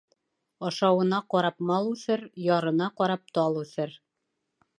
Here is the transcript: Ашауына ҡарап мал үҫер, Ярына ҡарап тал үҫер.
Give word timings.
Ашауына 0.69 1.19
ҡарап 1.33 1.61
мал 1.73 1.91
үҫер, 1.91 2.25
Ярына 2.47 2.89
ҡарап 3.03 3.31
тал 3.39 3.61
үҫер. 3.65 3.95